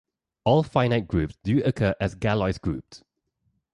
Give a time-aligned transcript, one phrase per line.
[0.45, 3.03] All finite groups do occur as Galois groups.